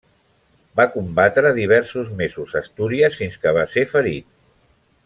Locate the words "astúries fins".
2.65-3.39